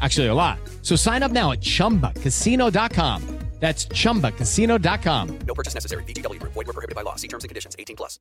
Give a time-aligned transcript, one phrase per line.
[0.00, 0.58] Actually, a lot.
[0.82, 3.36] So sign up now at ChumbaCasino.com.
[3.58, 5.38] That's ChumbaCasino.com.
[5.46, 6.04] No purchase necessary.
[6.04, 6.52] VGW Group.
[6.52, 7.16] Void were prohibited by law.
[7.16, 7.74] See terms and conditions.
[7.78, 8.18] 18 plus.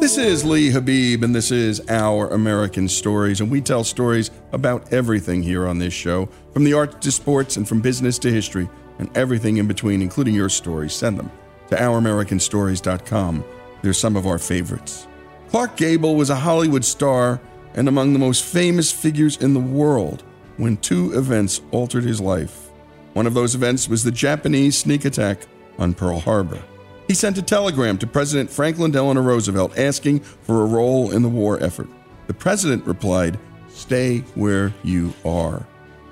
[0.00, 4.92] This is Lee Habib, and this is Our American Stories, and we tell stories about
[4.92, 8.68] everything here on this show, from the arts to sports, and from business to history,
[8.98, 10.92] and everything in between, including your stories.
[10.92, 11.30] Send them
[11.72, 13.44] to OurAmericanStories.com.
[13.82, 15.08] They're some of our favorites.
[15.48, 17.40] Clark Gable was a Hollywood star
[17.74, 20.22] and among the most famous figures in the world
[20.58, 22.70] when two events altered his life.
[23.14, 25.46] One of those events was the Japanese sneak attack
[25.78, 26.62] on Pearl Harbor.
[27.08, 31.28] He sent a telegram to President Franklin Delano Roosevelt asking for a role in the
[31.28, 31.88] war effort.
[32.26, 35.66] The president replied, Stay where you are.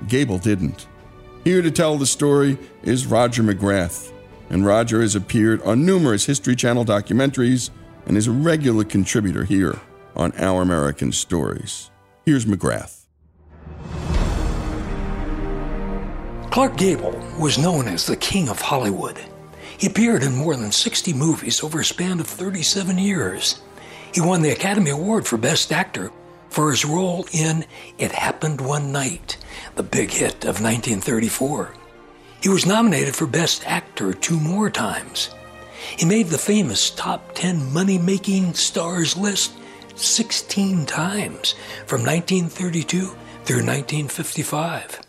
[0.09, 0.87] Gable didn't.
[1.45, 4.13] Here to tell the story is Roger McGrath.
[4.51, 7.71] And Roger has appeared on numerous History Channel documentaries
[8.07, 9.79] and is a regular contributor here
[10.17, 11.91] on Our American Stories.
[12.27, 13.07] Here's McGrath.
[16.51, 19.21] Clark Gable was known as the King of Hollywood.
[19.79, 23.63] He appeared in more than 60 movies over a span of 37 years.
[24.13, 26.11] He won the Academy Award for Best Actor
[26.49, 27.65] for his role in
[27.99, 29.39] It Happened One Night,
[29.77, 31.75] the big hit of 1934.
[32.41, 35.31] He was nominated for Best Actor two more times.
[35.99, 39.53] He made the famous top 10 money making stars list
[39.97, 41.55] 16 times
[41.87, 43.01] from 1932
[43.45, 45.01] through 1955.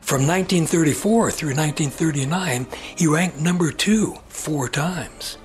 [0.00, 5.38] From 1934 through 1939, he ranked number two four times.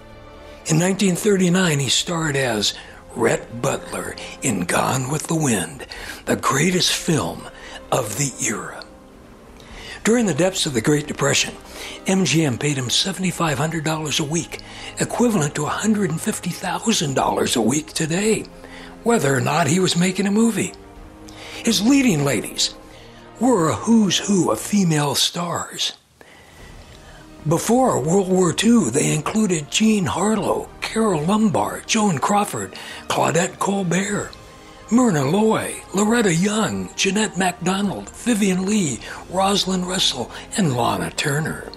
[0.66, 2.76] In 1939, he starred as
[3.16, 5.88] Rhett Butler in Gone with the Wind,
[6.26, 7.48] the greatest film
[7.92, 8.79] of the era.
[10.10, 11.54] During the depths of the Great Depression,
[12.08, 14.60] MGM paid him $7,500 a week,
[15.00, 18.46] equivalent to $150,000 a week today,
[19.04, 20.74] whether or not he was making a movie.
[21.64, 22.74] His leading ladies
[23.40, 25.94] were a who's who of female stars.
[27.48, 32.74] Before World War II, they included Jean Harlow, Carole Lombard, Joan Crawford,
[33.10, 34.32] Claudette Colbert,
[34.92, 38.98] Myrna Loy, Loretta Young, Jeanette MacDonald, Vivien Leigh,
[39.30, 41.72] Rosalind Russell, and Lana Turner.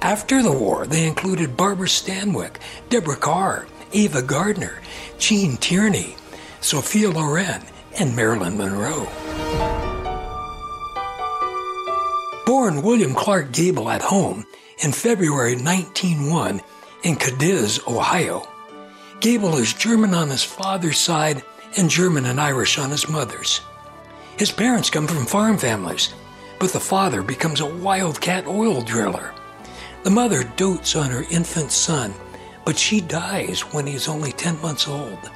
[0.00, 2.58] After the war, they included Barbara Stanwyck,
[2.88, 4.80] Deborah Kerr, Ava Gardner,
[5.18, 6.14] Gene Tierney,
[6.60, 7.62] Sophia Loren,
[7.98, 9.08] and Marilyn Monroe.
[12.46, 14.46] Born William Clark Gable at home
[14.84, 16.60] in February 1901
[17.02, 18.46] in Cadiz, Ohio,
[19.18, 21.42] Gable is German on his father's side
[21.76, 23.60] and German and Irish on his mother's.
[24.38, 26.12] His parents come from farm families,
[26.58, 29.32] but the father becomes a wildcat oil driller.
[30.02, 32.14] The mother dotes on her infant son,
[32.64, 35.30] but she dies when he is only 10 months old.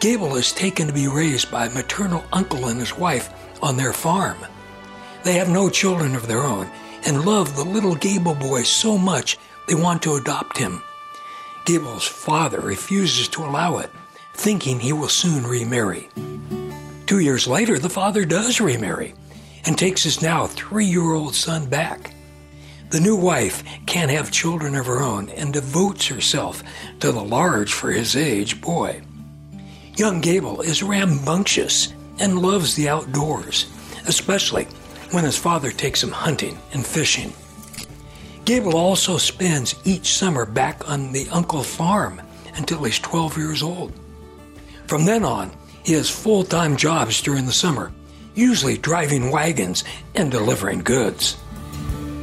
[0.00, 3.32] Gable is taken to be raised by a maternal uncle and his wife
[3.62, 4.38] on their farm.
[5.24, 6.70] They have no children of their own
[7.04, 10.82] and love the little Gable boy so much they want to adopt him.
[11.64, 13.90] Gable's father refuses to allow it,
[14.38, 16.08] thinking he will soon remarry.
[17.06, 19.14] Two years later, the father does remarry
[19.66, 22.14] and takes his now three year old son back.
[22.90, 26.62] The new wife can't have children of her own and devotes herself
[27.00, 29.02] to the large for his age boy.
[29.96, 33.66] Young Gable is rambunctious and loves the outdoors,
[34.06, 34.64] especially
[35.10, 37.32] when his father takes him hunting and fishing.
[38.44, 42.22] Gable also spends each summer back on the uncle farm
[42.54, 43.92] until he's 12 years old.
[44.88, 45.52] From then on,
[45.84, 47.92] he has full time jobs during the summer,
[48.34, 51.36] usually driving wagons and delivering goods.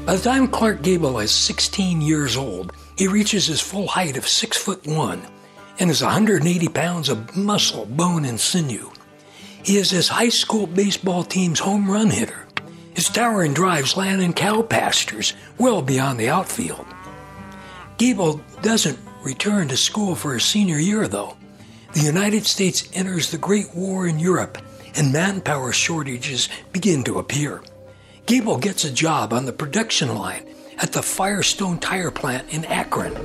[0.06, 4.28] By the time Clark Gable is 16 years old, he reaches his full height of
[4.28, 5.22] 6 foot 1
[5.78, 8.92] and is 180 pounds of muscle, bone, and sinew.
[9.64, 12.48] He is his high school baseball team's home run hitter.
[12.96, 16.88] His towering drives land in cow pastures well beyond the outfield.
[17.98, 21.36] Gable doesn't return to school for his senior year, though.
[21.96, 24.58] The United States enters the Great War in Europe,
[24.98, 27.64] and manpower shortages begin to appear.
[28.26, 30.46] Gable gets a job on the production line
[30.78, 33.16] at the Firestone Tire Plant in Akron.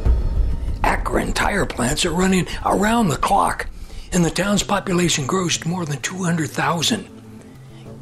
[0.84, 3.66] Akron tire plants are running around the clock,
[4.12, 7.08] and the town's population grows to more than 200,000.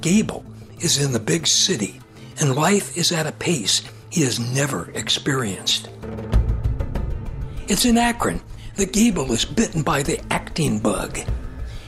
[0.02, 0.44] Gable
[0.80, 1.98] is in the big city,
[2.40, 3.80] and life is at a pace
[4.10, 5.88] he has never experienced.
[7.68, 8.42] It's in Akron
[8.78, 11.18] that Gable is bitten by the acting bug.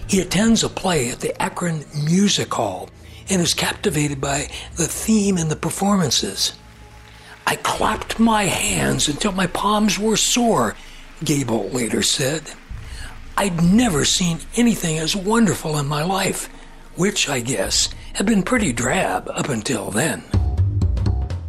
[0.09, 2.91] He attends a play at the Akron Music Hall
[3.31, 6.53] and is captivated by the theme and the performances.
[7.47, 10.75] I clapped my hands until my palms were sore,
[11.25, 12.43] Gable later said.
[13.37, 16.49] I'd never seen anything as wonderful in my life,
[16.97, 20.21] which, I guess, had been pretty drab up until then.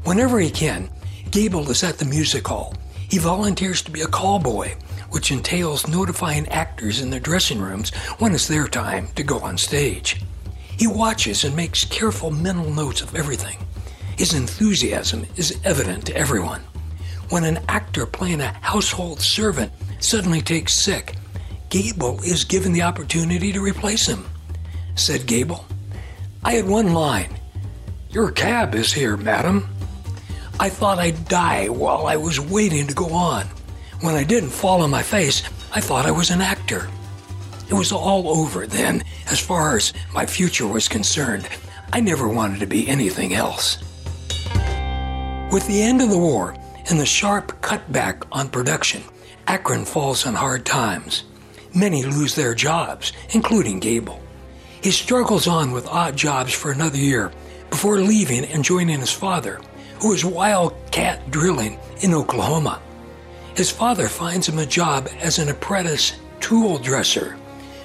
[0.03, 0.89] Whenever he can,
[1.31, 2.75] Gable is at the music hall.
[3.09, 4.75] He volunteers to be a call boy,
[5.11, 9.57] which entails notifying actors in their dressing rooms when it's their time to go on
[9.57, 10.21] stage.
[10.77, 13.57] He watches and makes careful mental notes of everything.
[14.17, 16.61] His enthusiasm is evident to everyone.
[17.29, 21.15] When an actor playing a household servant suddenly takes sick,
[21.69, 24.25] Gable is given the opportunity to replace him.
[24.95, 25.65] Said Gable,
[26.43, 27.29] I had one line
[28.09, 29.69] Your cab is here, madam.
[30.59, 33.47] I thought I'd die while I was waiting to go on.
[34.01, 35.43] When I didn't fall on my face,
[35.75, 36.89] I thought I was an actor.
[37.69, 41.47] It was all over then, as far as my future was concerned.
[41.93, 43.77] I never wanted to be anything else.
[45.51, 46.55] With the end of the war
[46.89, 49.03] and the sharp cutback on production,
[49.45, 51.25] Akron falls on hard times.
[51.75, 54.19] Many lose their jobs, including Gable.
[54.81, 57.31] He struggles on with odd jobs for another year
[57.69, 59.61] before leaving and joining his father,
[60.01, 62.81] who is wildcat drilling in Oklahoma.
[63.55, 67.37] His father finds him a job as an apprentice tool dresser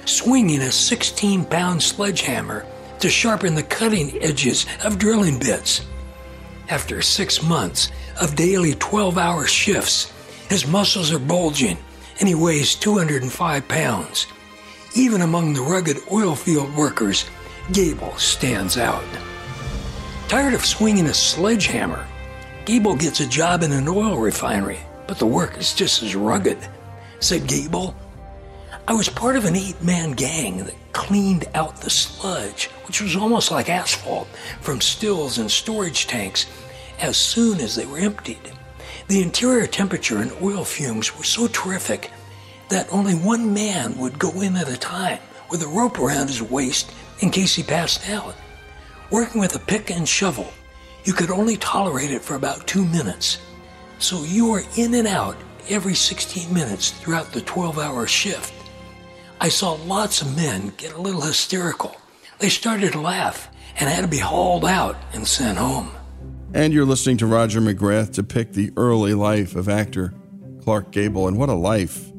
[0.07, 2.65] swinging a 16 pound sledgehammer
[2.99, 5.85] to sharpen the cutting edges of drilling bits.
[6.69, 10.11] After six months of daily 12 hour shifts,
[10.49, 11.77] his muscles are bulging
[12.19, 14.27] and he weighs 205 pounds.
[14.95, 17.25] Even among the rugged oil field workers,
[17.73, 19.03] Gable stands out.
[20.27, 22.07] Tired of swinging a sledgehammer,
[22.65, 26.57] Gable gets a job in an oil refinery, but the work is just as rugged.
[27.19, 27.95] Said Gable,
[28.87, 33.15] I was part of an eight man gang that cleaned out the sludge, which was
[33.15, 34.27] almost like asphalt,
[34.61, 36.45] from stills and storage tanks,
[36.99, 38.51] as soon as they were emptied.
[39.07, 42.11] The interior temperature and oil fumes were so terrific
[42.69, 46.41] that only one man would go in at a time with a rope around his
[46.41, 48.35] waist in case he passed out.
[49.09, 50.51] Working with a pick and shovel,
[51.05, 53.39] you could only tolerate it for about two minutes.
[53.99, 55.37] So you were in and out
[55.69, 58.53] every 16 minutes throughout the 12 hour shift.
[59.39, 61.95] I saw lots of men get a little hysterical.
[62.39, 63.49] They started to laugh
[63.79, 65.91] and had to be hauled out and sent home.
[66.53, 70.13] And you're listening to Roger McGrath depict the early life of actor
[70.61, 71.27] Clark Gable.
[71.27, 72.09] And what a life.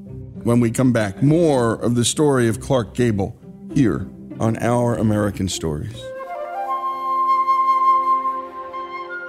[0.43, 3.39] When we come back, more of the story of Clark Gable
[3.75, 4.09] here
[4.41, 6.01] on Our American Stories.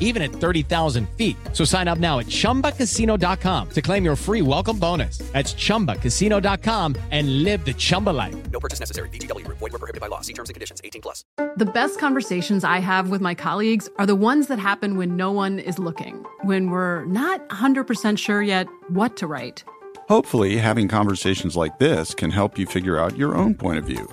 [0.00, 1.36] even at 30,000 feet.
[1.52, 5.18] So sign up now at chumbacasino.com to claim your free welcome bonus.
[5.18, 8.34] That's chumbacasino.com and live the Chumba life.
[8.50, 9.08] No purchase necessary.
[9.10, 9.46] VGW.
[9.48, 10.22] Void were prohibited by law.
[10.22, 10.80] See terms and conditions.
[10.82, 11.24] 18 plus.
[11.56, 15.32] The best conversations I have with my colleagues are the ones that happen when no
[15.32, 19.64] one is looking, when we're not 100% sure yet what to write.
[20.08, 24.08] Hopefully, having conversations like this can help you figure out your own point of view.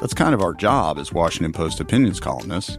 [0.00, 2.78] That's kind of our job as Washington Post opinions columnists.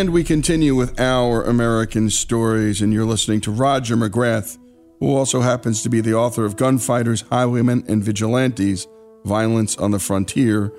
[0.00, 4.56] And we continue with our American stories, and you're listening to Roger McGrath,
[4.98, 8.88] who also happens to be the author of Gunfighters, Highwaymen, and Vigilantes
[9.26, 10.72] Violence on the Frontier.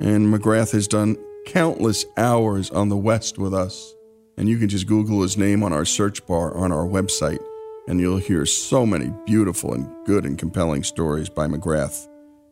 [0.00, 3.96] And McGrath has done countless hours on the West with us.
[4.36, 7.44] And you can just Google his name on our search bar on our website,
[7.88, 12.06] and you'll hear so many beautiful and good and compelling stories by McGrath.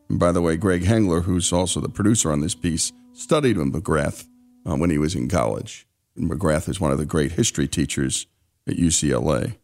[0.09, 3.73] And by the way, Greg Hengler, who's also the producer on this piece, studied with
[3.73, 4.27] McGrath
[4.69, 5.87] uh, when he was in college.
[6.17, 8.27] McGrath is one of the great history teachers
[8.67, 9.57] at UCLA.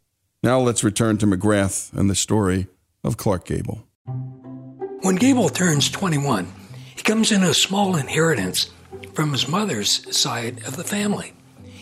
[0.43, 2.69] Now let's return to McGrath and the story
[3.05, 3.87] of Clark Gable.
[5.03, 6.53] When Gable turns 21,
[6.97, 8.71] he comes in a small inheritance
[9.15, 11.33] from his mother's side of the family.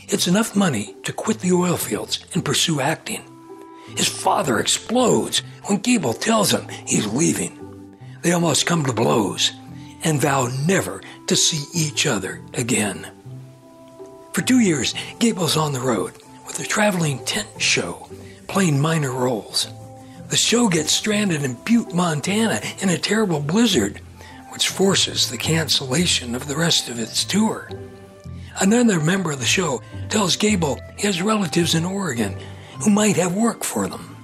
[0.09, 3.23] It's enough money to quit the oil fields and pursue acting.
[3.97, 7.97] His father explodes when Gable tells him he's leaving.
[8.23, 9.53] They almost come to blows
[10.03, 13.07] and vow never to see each other again.
[14.32, 16.14] For two years, Gable's on the road
[16.46, 18.08] with a traveling tent show,
[18.46, 19.68] playing minor roles.
[20.28, 24.00] The show gets stranded in Butte, Montana in a terrible blizzard,
[24.50, 27.68] which forces the cancellation of the rest of its tour.
[28.60, 32.37] Another member of the show tells Gable he has relatives in Oregon
[32.82, 34.16] who might have work for them.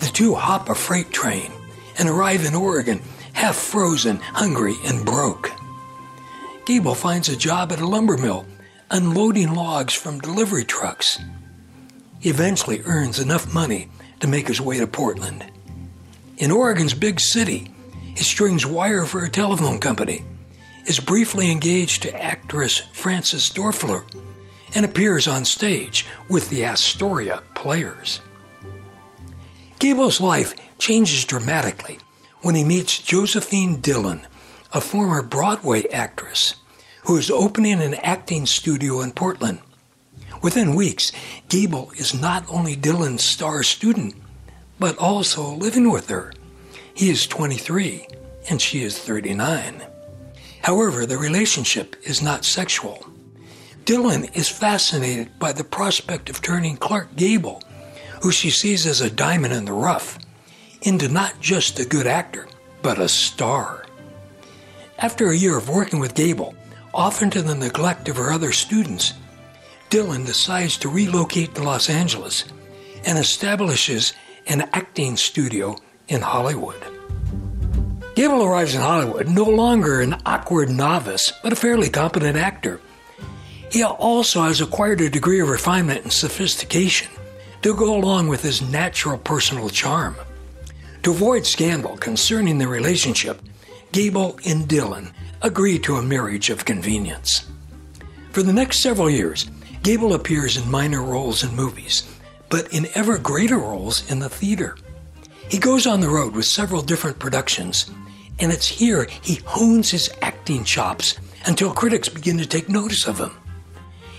[0.00, 1.52] The two hop a freight train
[1.98, 3.00] and arrive in Oregon
[3.32, 5.52] half frozen, hungry, and broke.
[6.66, 8.44] Gable finds a job at a lumber mill,
[8.90, 11.18] unloading logs from delivery trucks.
[12.18, 15.44] He eventually earns enough money to make his way to Portland.
[16.38, 17.70] In Oregon's big city,
[18.16, 20.24] he strings wire for a telephone company,
[20.86, 24.04] is briefly engaged to actress Frances Dorfler,
[24.74, 28.20] and appears on stage with the Astoria Players.
[29.78, 31.98] Gable's life changes dramatically
[32.42, 34.26] when he meets Josephine Dillon,
[34.72, 36.54] a former Broadway actress
[37.04, 39.60] who is opening an acting studio in Portland.
[40.42, 41.12] Within weeks,
[41.48, 44.14] Gable is not only Dillon's star student,
[44.78, 46.32] but also living with her.
[46.94, 48.06] He is 23
[48.48, 49.82] and she is 39.
[50.62, 53.06] However, the relationship is not sexual.
[53.84, 57.62] Dillon is fascinated by the prospect of turning Clark Gable,
[58.22, 60.18] who she sees as a diamond in the rough,
[60.82, 62.46] into not just a good actor,
[62.82, 63.84] but a star.
[64.98, 66.54] After a year of working with Gable,
[66.92, 69.14] often to the neglect of her other students,
[69.90, 72.44] Dillon decides to relocate to Los Angeles
[73.04, 74.12] and establishes
[74.46, 75.76] an acting studio
[76.08, 76.82] in Hollywood.
[78.14, 82.80] Gable arrives in Hollywood no longer an awkward novice, but a fairly competent actor.
[83.70, 87.10] He also has acquired a degree of refinement and sophistication
[87.62, 90.16] to go along with his natural personal charm.
[91.04, 93.40] To avoid scandal concerning their relationship,
[93.92, 95.12] Gable and Dillon
[95.42, 97.46] agreed to a marriage of convenience.
[98.32, 99.50] For the next several years,
[99.82, 102.06] Gable appears in minor roles in movies,
[102.48, 104.76] but in ever greater roles in the theater.
[105.48, 107.90] He goes on the road with several different productions,
[108.38, 113.18] and it's here he hones his acting chops until critics begin to take notice of
[113.18, 113.32] him.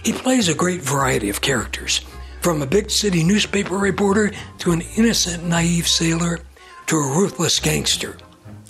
[0.04, 2.02] He plays a great variety of characters,
[2.42, 6.40] from a big city newspaper reporter to an innocent, naive sailor
[6.88, 8.18] to a ruthless gangster.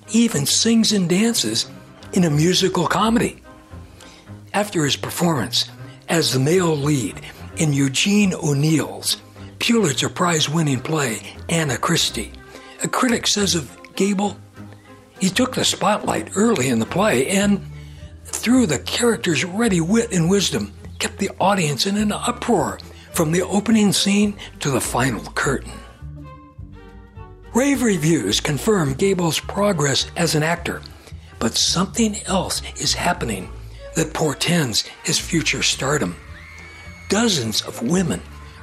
[0.07, 1.67] He even sings and dances
[2.13, 3.41] in a musical comedy.
[4.53, 5.69] After his performance
[6.09, 7.21] as the male lead
[7.57, 9.17] in Eugene O'Neill's
[9.59, 12.33] Pulitzer Prize winning play, Anna Christie,
[12.83, 14.35] a critic says of Gable,
[15.19, 17.63] he took the spotlight early in the play and,
[18.25, 22.79] through the character's ready wit and wisdom, kept the audience in an uproar
[23.13, 25.71] from the opening scene to the final curtain.
[27.53, 30.81] Rave reviews confirm Gable's progress as an actor,
[31.41, 33.51] but something else is happening
[33.95, 36.15] that portends his future stardom.
[37.09, 38.21] Dozens of women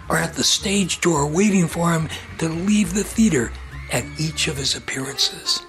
[0.08, 3.52] are at the stage door waiting for him to leave the theater
[3.92, 5.60] at each of his appearances.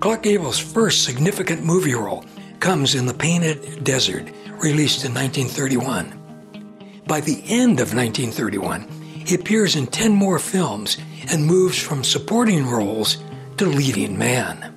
[0.00, 2.24] Clark Gable's first significant movie role
[2.58, 4.24] comes in The Painted Desert,
[4.62, 7.02] released in 1931.
[7.06, 8.88] By the end of 1931,
[9.26, 10.96] he appears in 10 more films
[11.30, 13.18] and moves from supporting roles
[13.58, 14.73] to leading man.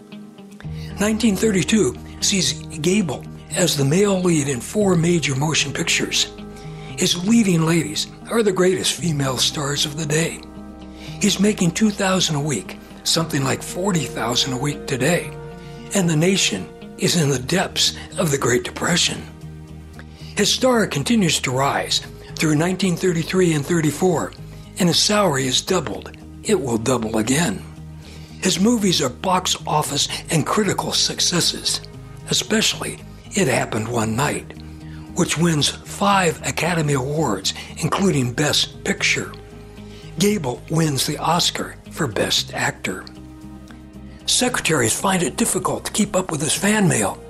[1.00, 3.24] 1932 sees Gable
[3.56, 6.34] as the male lead in four major motion pictures.
[6.98, 10.42] His leading ladies are the greatest female stars of the day.
[11.22, 15.32] He's making 2000 a week, something like 40,000 a week today,
[15.94, 19.22] and the nation is in the depths of the Great Depression.
[20.36, 22.00] His star continues to rise
[22.40, 24.34] through 1933 and 34,
[24.80, 26.18] and his salary is doubled.
[26.44, 27.67] It will double again.
[28.42, 31.82] His movies are box office and critical successes,
[32.30, 33.00] especially
[33.32, 34.54] It Happened One Night,
[35.16, 39.32] which wins five Academy Awards, including Best Picture.
[40.20, 43.06] Gable wins the Oscar for Best Actor.
[44.26, 47.22] Secretaries find it difficult to keep up with his fan mail,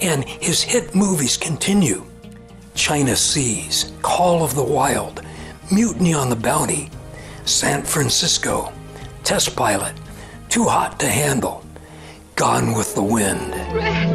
[0.00, 2.04] and his hit movies continue.
[2.74, 5.22] China Seas, Call of the Wild,
[5.70, 6.88] Mutiny on the Bounty,
[7.44, 8.72] San Francisco,
[9.24, 9.92] Test Pilot,
[10.50, 11.64] Too Hot to Handle,
[12.34, 13.52] Gone with the Wind.
[13.72, 14.08] Rhett!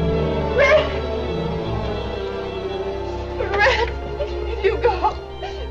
[0.57, 0.91] Rhett!
[3.55, 4.65] Rhett!
[4.65, 5.13] You go!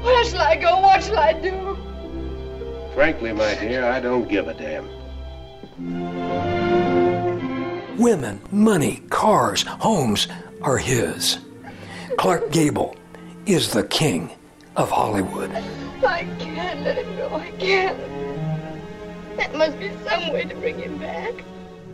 [0.03, 0.81] Where shall I go?
[0.81, 1.77] What shall I do?
[2.95, 4.89] Frankly, my dear, I don't give a damn.
[7.99, 10.29] Women, money, cars, homes
[10.63, 11.41] are his.
[12.17, 12.97] Clark Gable
[13.45, 14.31] is the king
[14.77, 15.51] of Hollywood.
[16.03, 17.35] I can't let him go.
[17.35, 18.14] I can't.
[19.37, 21.33] There must be some way to bring him back.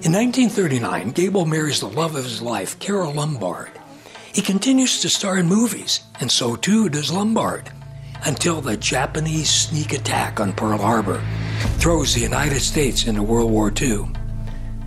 [0.03, 3.71] In 1939, Gable marries the love of his life, Carole Lombard.
[4.33, 7.71] He continues to star in movies, and so too does Lombard,
[8.25, 11.23] until the Japanese sneak attack on Pearl Harbor
[11.79, 14.07] throws the United States into World War II.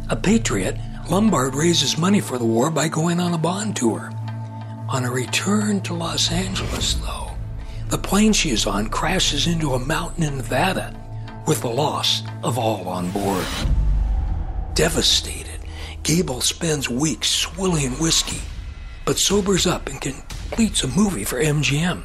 [0.09, 0.77] A patriot,
[1.09, 4.11] Lombard raises money for the war by going on a bond tour.
[4.89, 7.31] On a return to Los Angeles, though,
[7.89, 11.02] the plane she is on crashes into a mountain in Nevada
[11.45, 13.45] with the loss of all on board.
[14.73, 15.59] Devastated,
[16.03, 18.41] Gable spends weeks swilling whiskey,
[19.05, 22.03] but sobers up and completes a movie for MGM.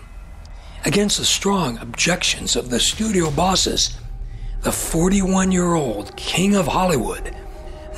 [0.85, 3.99] Against the strong objections of the studio bosses,
[4.63, 7.35] the 41 year old king of Hollywood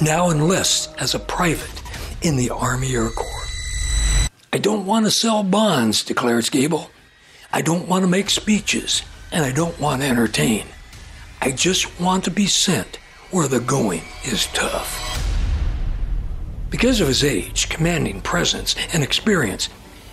[0.01, 1.83] now enlists as a private
[2.23, 3.47] in the Army Air Corps.
[4.53, 6.91] I don't want to sell bonds, declares Gable.
[7.53, 10.67] I don't want to make speeches, and I don't want to entertain.
[11.43, 12.97] I just want to be sent
[13.31, 15.27] where the going is tough.
[16.69, 19.71] Because of his age, commanding presence, and experience,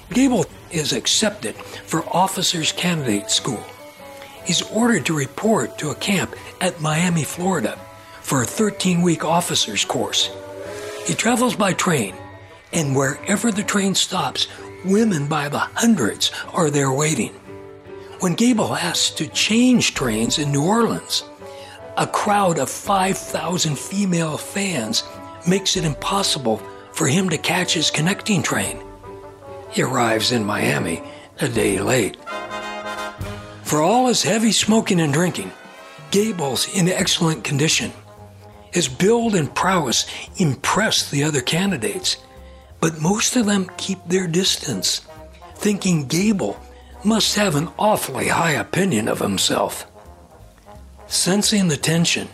[0.09, 3.61] Gable is accepted for officers candidate school.
[4.45, 7.77] He's ordered to report to a camp at Miami, Florida
[8.21, 10.29] for a 13 week officers course.
[11.05, 12.15] He travels by train,
[12.71, 14.47] and wherever the train stops,
[14.85, 17.33] women by the hundreds are there waiting.
[18.19, 21.23] When Gable asks to change trains in New Orleans,
[21.97, 25.03] a crowd of 5,000 female fans
[25.47, 26.57] makes it impossible
[26.93, 28.79] for him to catch his connecting train.
[29.69, 31.03] He arrives in Miami
[31.41, 32.17] a day late.
[33.61, 35.51] For all his heavy smoking and drinking,
[36.09, 37.91] Gable's in excellent condition.
[38.73, 42.17] His build and prowess impress the other candidates,
[42.79, 45.01] but most of them keep their distance,
[45.55, 46.59] thinking Gable
[47.07, 49.89] must have an awfully high opinion of himself.
[51.07, 52.27] Sensing the tension,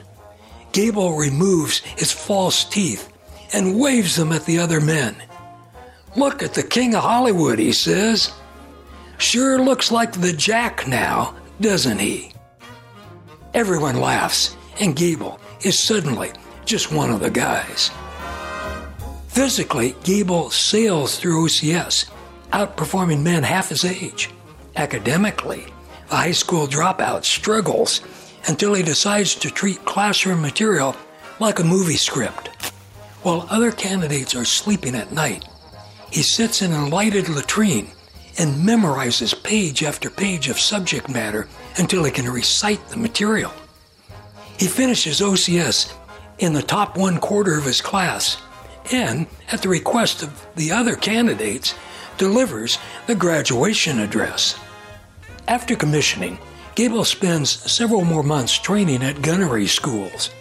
[0.71, 3.07] Gable removes his false teeth
[3.53, 5.15] and waves them at the other men.
[6.15, 8.31] Look at the king of Hollywood, he says.
[9.19, 12.33] Sure looks like the Jack now, doesn't he?
[13.53, 16.31] Everyone laughs, and Gable is suddenly
[16.65, 17.91] just one of the guys.
[19.27, 22.09] Physically, Gable sails through OCS,
[22.51, 24.31] outperforming men half his age.
[24.75, 25.65] Academically,
[26.09, 28.01] the high school dropout struggles
[28.47, 30.95] until he decides to treat classroom material
[31.39, 32.47] like a movie script.
[33.21, 35.45] While other candidates are sleeping at night,
[36.11, 37.87] he sits in a lighted latrine
[38.37, 43.53] and memorizes page after page of subject matter until he can recite the material.
[44.57, 45.93] He finishes OCS
[46.39, 48.37] in the top one quarter of his class
[48.91, 51.75] and, at the request of the other candidates,
[52.17, 54.59] delivers the graduation address.
[55.47, 56.37] After commissioning,
[56.75, 60.31] Gable spends several more months training at gunnery schools.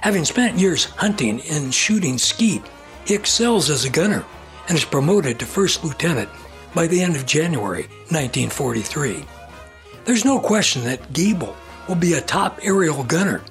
[0.00, 2.62] Having spent years hunting and shooting skeet,
[3.04, 4.24] he excels as a gunner
[4.68, 6.28] and is promoted to first lieutenant
[6.72, 9.24] by the end of January 1943.
[10.04, 11.56] There's no question that Gable
[11.88, 13.42] will be a top aerial gunner,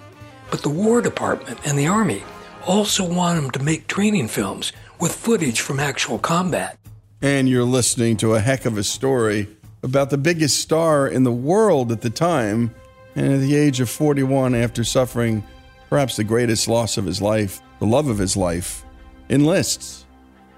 [0.50, 2.24] but the War Department and the Army
[2.66, 6.78] also want him to make training films with footage from actual combat.
[7.22, 9.57] And you're listening to a heck of a story
[9.88, 12.74] about the biggest star in the world at the time,
[13.16, 15.44] and at the age of 41, after suffering
[15.90, 18.84] perhaps the greatest loss of his life, the love of his life,
[19.30, 20.06] enlists.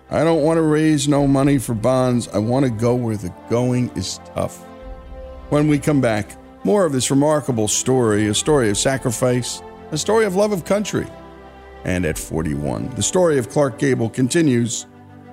[0.10, 2.28] I don't want to raise no money for bonds.
[2.30, 4.58] I want to go where the going is tough.
[5.50, 9.62] When we come back, more of this remarkable story a story of sacrifice,
[9.92, 11.08] a story of love of country.
[11.86, 14.86] And at 41, the story of Clark Gable continues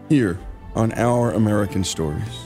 [0.09, 0.39] here
[0.75, 2.46] on Our American Stories.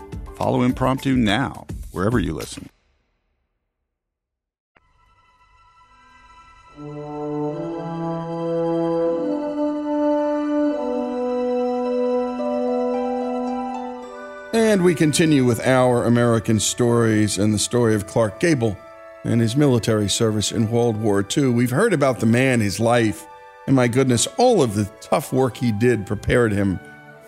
[0.41, 2.67] Follow Impromptu now, wherever you listen.
[14.51, 18.75] And we continue with our American stories and the story of Clark Gable
[19.23, 21.49] and his military service in World War II.
[21.49, 23.27] We've heard about the man, his life,
[23.67, 26.79] and my goodness, all of the tough work he did prepared him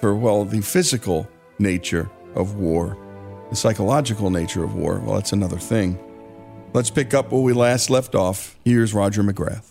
[0.02, 2.98] for, well, the physical nature of war.
[3.54, 6.00] The psychological nature of war, well, that's another thing.
[6.74, 8.56] Let's pick up where we last left off.
[8.66, 9.70] Here's Roger McGrath.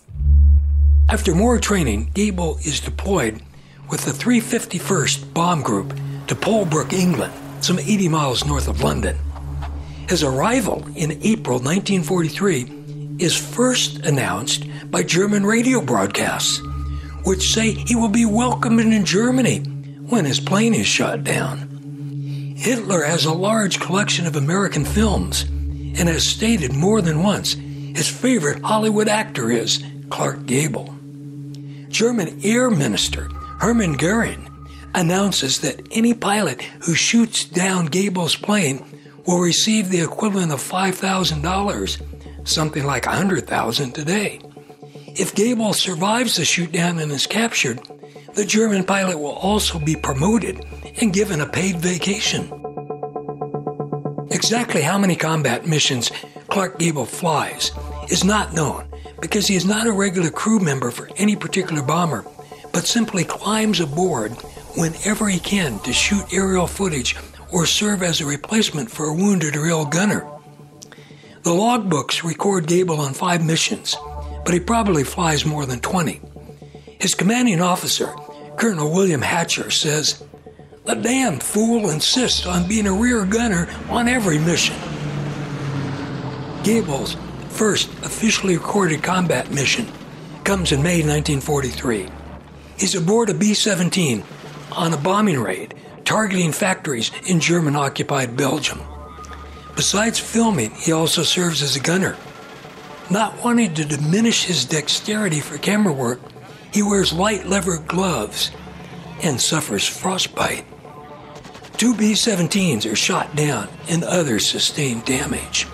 [1.09, 3.41] After more training, Gable is deployed
[3.89, 5.89] with the 351st Bomb Group
[6.27, 9.17] to Polebrook, England, some 80 miles north of London.
[10.07, 16.61] His arrival in April 1943 is first announced by German radio broadcasts,
[17.25, 19.59] which say he will be welcomed in Germany
[20.07, 21.72] when his plane is shot down.
[22.63, 28.07] Hitler has a large collection of American films and has stated more than once his
[28.07, 30.95] favorite Hollywood actor is Clark Gable.
[31.89, 33.27] German Air Minister
[33.59, 34.49] Hermann Goering
[34.95, 38.81] announces that any pilot who shoots down Gable's plane
[39.27, 44.39] will receive the equivalent of $5,000, something like 100,000 today.
[45.07, 47.81] If Gable survives the shootdown and is captured,
[48.35, 50.65] the German pilot will also be promoted
[51.01, 52.51] and given a paid vacation.
[54.31, 56.11] Exactly how many combat missions
[56.47, 57.71] Clark Gable flies
[58.09, 58.85] is not known
[59.21, 62.25] because he is not a regular crew member for any particular bomber,
[62.73, 64.31] but simply climbs aboard
[64.75, 67.15] whenever he can to shoot aerial footage
[67.51, 70.27] or serve as a replacement for a wounded or ill gunner.
[71.43, 73.95] The logbooks record Gable on five missions,
[74.45, 76.21] but he probably flies more than 20.
[76.99, 78.13] His commanding officer,
[78.57, 80.23] Colonel William Hatcher, says,
[80.85, 84.75] The damned fool insists on being a rear gunner on every mission.
[86.63, 87.15] Gable's
[87.47, 89.87] first officially recorded combat mission
[90.43, 92.09] comes in May 1943.
[92.77, 94.23] He's aboard a B 17
[94.73, 98.81] on a bombing raid targeting factories in German occupied Belgium.
[99.77, 102.17] Besides filming, he also serves as a gunner.
[103.09, 106.19] Not wanting to diminish his dexterity for camera work,
[106.73, 108.51] he wears light leather gloves
[109.21, 110.65] and suffers frostbite.
[111.83, 115.67] Two B 17s are shot down and others sustain damage.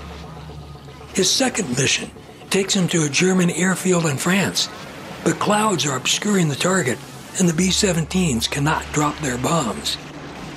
[1.13, 2.10] His second mission
[2.50, 4.69] takes him to a German airfield in France,
[5.24, 6.98] but clouds are obscuring the target
[7.38, 10.00] and the B 17s cannot drop their bombs.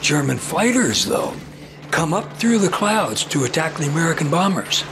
[0.01, 1.35] German fighters, though,
[1.91, 4.85] come up through the clouds to attack the American bombers.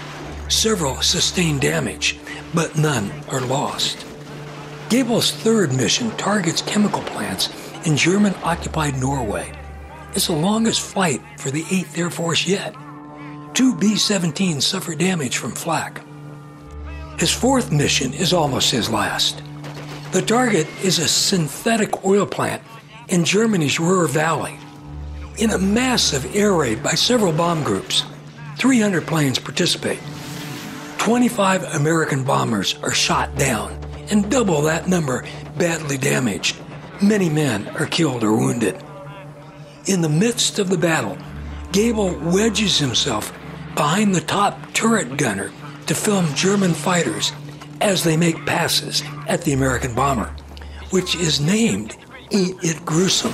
[0.51, 2.19] Several sustain damage,
[2.53, 4.05] but none are lost.
[4.91, 7.49] Gable's third mission targets chemical plants
[7.87, 9.57] in German occupied Norway.
[10.15, 12.75] It's the longest flight for the 8th Air Force yet.
[13.55, 16.03] Two B 17s suffer damage from flak.
[17.19, 19.43] His fourth mission is almost his last.
[20.11, 22.63] The target is a synthetic oil plant
[23.09, 24.59] in Germany's Ruhr Valley.
[25.39, 28.05] In a massive air raid by several bomb groups,
[28.59, 30.01] 300 planes participate.
[30.99, 33.79] 25 American bombers are shot down,
[34.11, 35.25] and double that number
[35.57, 36.57] badly damaged.
[37.01, 38.83] Many men are killed or wounded.
[39.87, 41.17] In the midst of the battle,
[41.73, 43.33] Gable wedges himself
[43.75, 45.51] behind the top turret gunner
[45.87, 47.33] to film German fighters
[47.81, 50.35] as they make passes at the American bomber,
[50.91, 51.97] which is named
[52.31, 53.33] Ain't It Gruesome.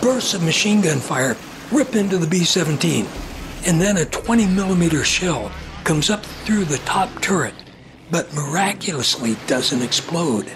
[0.00, 1.36] Bursts of machine gun fire
[1.72, 3.04] rip into the B 17,
[3.66, 5.50] and then a 20 millimeter shell
[5.82, 7.54] comes up through the top turret,
[8.10, 10.52] but miraculously doesn't explode.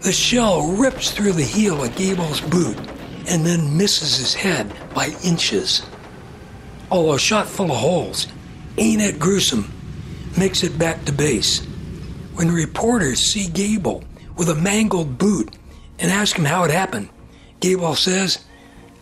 [0.00, 2.78] The shell rips through the heel of Gable's boot
[3.28, 5.82] and then misses his head by inches.
[6.90, 8.26] Although shot full of holes,
[8.78, 9.72] Ain't It Gruesome
[10.38, 11.60] makes it back to base.
[12.34, 14.04] When reporters see Gable
[14.36, 15.54] with a mangled boot
[15.98, 17.08] and ask him how it happened,
[17.60, 18.44] Gable says,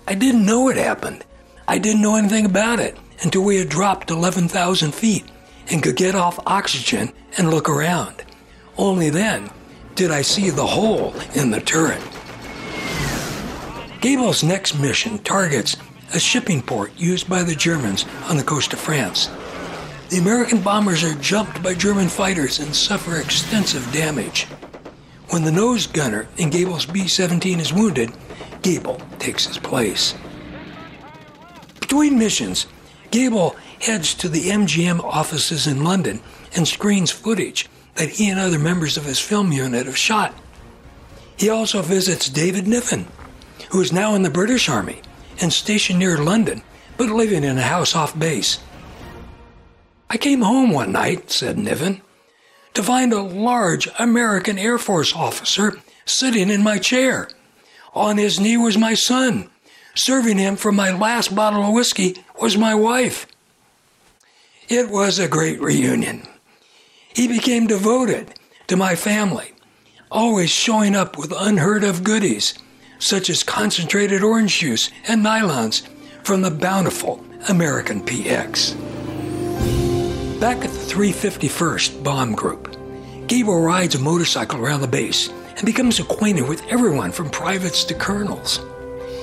[0.08, 1.24] I didn't know it happened.
[1.68, 5.24] I didn't know anything about it until we had dropped 11,000 feet
[5.70, 8.24] and could get off oxygen and look around.
[8.78, 9.50] Only then
[9.94, 12.02] did I see the hole in the turret.
[14.00, 15.76] Gable's next mission targets
[16.14, 19.30] a shipping port used by the Germans on the coast of France.
[20.11, 24.44] The American bombers are jumped by German fighters and suffer extensive damage.
[25.30, 28.12] When the nose gunner in Gable's B 17 is wounded,
[28.62, 30.14] Gable takes his place.
[31.80, 32.66] Between missions,
[33.11, 36.20] Gable heads to the MGM offices in London
[36.54, 40.35] and screens footage that he and other members of his film unit have shot.
[41.37, 43.06] He also visits David Niven,
[43.70, 45.00] who is now in the British Army
[45.40, 46.62] and stationed near London,
[46.96, 48.59] but living in a house off base.
[50.09, 52.00] I came home one night, said Niven,
[52.74, 57.29] to find a large American Air Force officer sitting in my chair.
[57.94, 59.50] On his knee was my son.
[59.94, 63.26] Serving him from my last bottle of whiskey was my wife.
[64.68, 66.29] It was a great reunion.
[67.14, 68.35] He became devoted
[68.66, 69.52] to my family,
[70.11, 72.55] always showing up with unheard of goodies,
[72.98, 75.87] such as concentrated orange juice and nylons
[76.22, 78.74] from the bountiful American PX.
[80.40, 82.76] Back at the 351st Bomb Group,
[83.26, 87.94] Gable rides a motorcycle around the base and becomes acquainted with everyone from privates to
[87.94, 88.61] colonels.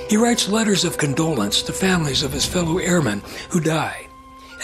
[0.08, 4.08] He writes letters of condolence to families of his fellow airmen who die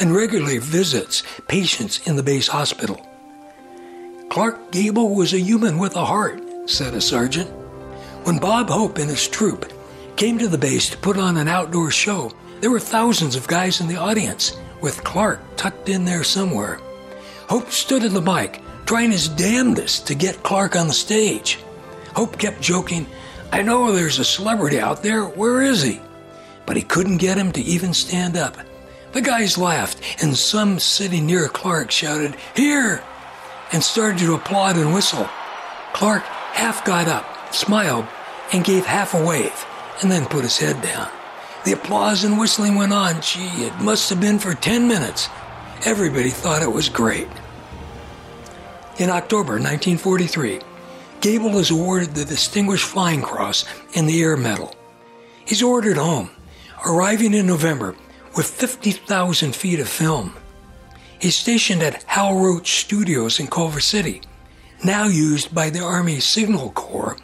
[0.01, 3.07] and regularly visits patients in the base hospital.
[4.31, 7.51] Clark Gable was a human with a heart, said a sergeant.
[8.25, 9.73] When Bob Hope and his troupe
[10.17, 12.31] came to the base to put on an outdoor show,
[12.61, 16.81] there were thousands of guys in the audience with Clark tucked in there somewhere.
[17.49, 21.59] Hope stood at the mic, trying his damnedest to get Clark on the stage.
[22.15, 23.07] Hope kept joking,
[23.53, 26.01] I know there's a celebrity out there, where is he?
[26.67, 28.57] But he couldn't get him to even stand up.
[29.13, 33.03] The guys laughed, and some sitting near Clark shouted, Here!
[33.73, 35.29] and started to applaud and whistle.
[35.93, 38.07] Clark half got up, smiled,
[38.53, 39.65] and gave half a wave,
[40.03, 41.09] and then put his head down.
[41.65, 43.21] The applause and whistling went on.
[43.21, 45.29] Gee, it must have been for 10 minutes.
[45.85, 47.29] Everybody thought it was great.
[48.99, 50.61] In October 1943,
[51.21, 54.75] Gable is awarded the Distinguished Flying Cross and the Air Medal.
[55.45, 56.31] He's ordered home,
[56.87, 57.95] arriving in November
[58.37, 60.35] with 50,000 feet of film.
[61.19, 64.23] He's stationed at Hal Roach Studios in Culver City,
[64.83, 67.19] now used by the Army Signal Corps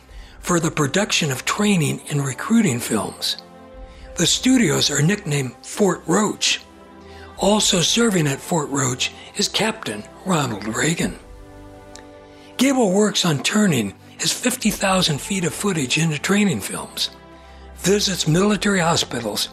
[0.46, 3.38] for the production of training and recruiting films.
[4.14, 6.60] The studios are nicknamed Fort Roach.
[7.38, 11.18] Also serving at Fort Roach is Captain Ronald Reagan.
[12.58, 17.10] Gable works on turning his 50,000 feet of footage into training films,
[17.78, 19.48] visits military hospitals,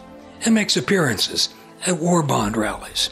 [0.46, 1.50] and makes appearances
[1.88, 3.10] at war bond rallies.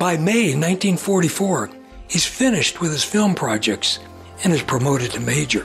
[0.00, 1.70] By May 1944,
[2.08, 4.00] he's finished with his film projects
[4.42, 5.64] and is promoted to major.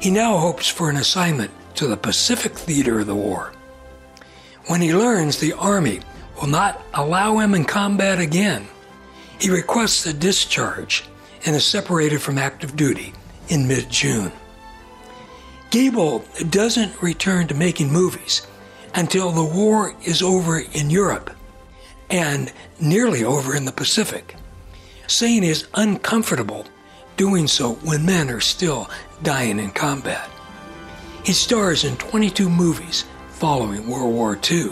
[0.00, 3.52] He now hopes for an assignment to the Pacific theater of the war.
[4.66, 6.00] When he learns the Army
[6.36, 8.68] will not allow him in combat again,
[9.40, 11.04] he requests a discharge
[11.44, 13.12] and is separated from active duty
[13.48, 14.32] in mid June.
[15.70, 18.46] Gable doesn't return to making movies
[18.94, 21.30] until the war is over in Europe
[22.10, 24.36] and nearly over in the Pacific,
[25.06, 26.66] saying is uncomfortable
[27.18, 28.88] doing so when men are still
[29.22, 30.30] dying in combat.
[31.24, 34.70] He stars in 22 movies following World War II.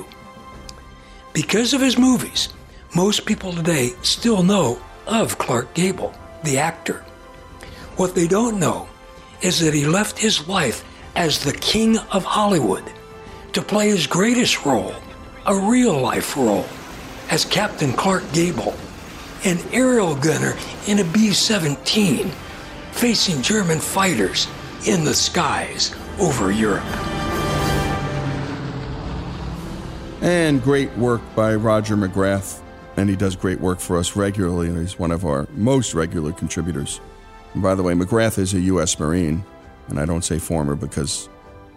[1.34, 2.48] Because of his movies,
[2.94, 7.04] most people today still know of Clark Gable, the actor.
[7.96, 8.88] What they don't know
[9.42, 10.84] is that he left his life
[11.14, 12.84] as the king of Hollywood
[13.52, 14.94] to play his greatest role,
[15.46, 16.66] a real life role,
[17.28, 18.74] as Captain Clark Gable,
[19.46, 20.56] an aerial gunner
[20.88, 22.28] in a B 17,
[22.90, 24.48] facing German fighters
[24.88, 26.82] in the skies over Europe.
[30.20, 32.60] And great work by Roger McGrath.
[32.96, 37.00] And he does great work for us regularly, he's one of our most regular contributors.
[37.54, 38.98] And by the way, McGrath is a U.S.
[38.98, 39.44] Marine,
[39.86, 41.28] and I don't say former because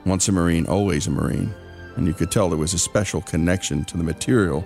[0.05, 1.53] once a Marine, always a Marine.
[1.97, 4.63] And you could tell there was a special connection to the material.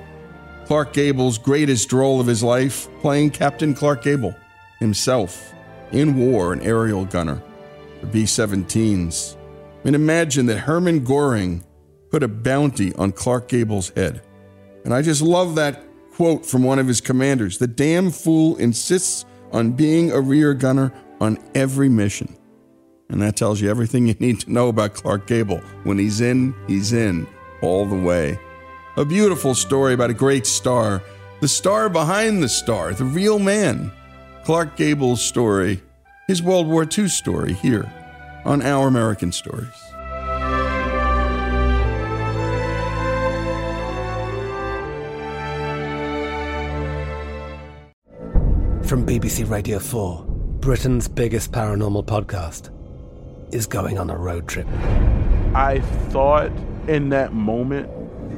[0.65, 4.35] Clark Gable's greatest role of his life, playing Captain Clark Gable
[4.79, 5.53] himself
[5.91, 7.41] in war, an aerial gunner
[7.99, 9.35] for B 17s.
[9.35, 11.63] I mean, imagine that Hermann Goring
[12.09, 14.21] put a bounty on Clark Gable's head.
[14.85, 19.25] And I just love that quote from one of his commanders The damn fool insists
[19.51, 22.35] on being a rear gunner on every mission.
[23.09, 25.59] And that tells you everything you need to know about Clark Gable.
[25.83, 27.27] When he's in, he's in
[27.61, 28.39] all the way.
[28.95, 31.01] A beautiful story about a great star,
[31.41, 33.91] the star behind the star, the real man.
[34.43, 35.81] Clark Gable's story,
[36.27, 37.91] his World War II story, here
[38.45, 39.67] on Our American Stories.
[48.85, 50.23] From BBC Radio 4,
[50.59, 52.69] Britain's biggest paranormal podcast
[53.51, 54.67] is going on a road trip.
[55.55, 56.51] I thought
[56.87, 57.89] in that moment,